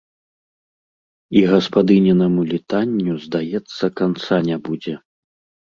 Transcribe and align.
І 1.41 1.43
гаспадынінаму 1.51 2.41
літанню, 2.55 3.13
здаецца, 3.29 3.85
канца 4.03 4.43
не 4.51 4.57
будзе. 4.67 4.93